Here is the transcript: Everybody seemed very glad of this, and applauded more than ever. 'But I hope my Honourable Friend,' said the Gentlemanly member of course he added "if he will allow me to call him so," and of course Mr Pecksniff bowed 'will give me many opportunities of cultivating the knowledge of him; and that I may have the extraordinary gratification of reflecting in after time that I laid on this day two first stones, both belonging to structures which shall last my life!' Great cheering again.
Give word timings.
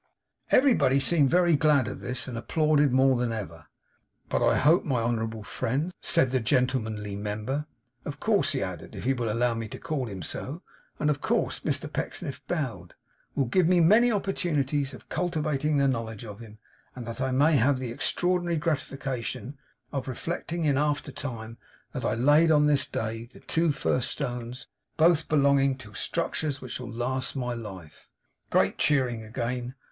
Everybody 0.49 0.99
seemed 0.99 1.29
very 1.29 1.55
glad 1.55 1.87
of 1.87 1.99
this, 2.01 2.27
and 2.27 2.35
applauded 2.35 2.91
more 2.91 3.15
than 3.15 3.31
ever. 3.31 3.67
'But 4.29 4.43
I 4.43 4.57
hope 4.57 4.83
my 4.83 4.99
Honourable 5.03 5.43
Friend,' 5.43 5.93
said 6.01 6.31
the 6.31 6.39
Gentlemanly 6.39 7.15
member 7.15 7.67
of 8.03 8.19
course 8.19 8.53
he 8.53 8.63
added 8.63 8.95
"if 8.95 9.03
he 9.03 9.13
will 9.13 9.31
allow 9.31 9.53
me 9.53 9.67
to 9.67 9.77
call 9.77 10.07
him 10.07 10.23
so," 10.23 10.63
and 10.97 11.11
of 11.11 11.21
course 11.21 11.59
Mr 11.59 11.85
Pecksniff 11.93 12.41
bowed 12.47 12.95
'will 13.35 13.45
give 13.45 13.67
me 13.67 13.79
many 13.79 14.11
opportunities 14.11 14.95
of 14.95 15.07
cultivating 15.07 15.77
the 15.77 15.87
knowledge 15.87 16.25
of 16.25 16.39
him; 16.39 16.57
and 16.95 17.05
that 17.05 17.21
I 17.21 17.29
may 17.29 17.57
have 17.57 17.77
the 17.77 17.91
extraordinary 17.91 18.57
gratification 18.57 19.59
of 19.91 20.07
reflecting 20.07 20.65
in 20.65 20.79
after 20.79 21.11
time 21.11 21.59
that 21.93 22.03
I 22.03 22.15
laid 22.15 22.49
on 22.49 22.65
this 22.65 22.87
day 22.87 23.27
two 23.45 23.71
first 23.71 24.09
stones, 24.09 24.67
both 24.97 25.29
belonging 25.29 25.75
to 25.77 25.93
structures 25.93 26.59
which 26.59 26.71
shall 26.71 26.91
last 26.91 27.35
my 27.35 27.53
life!' 27.53 28.09
Great 28.49 28.79
cheering 28.79 29.23
again. 29.23 29.75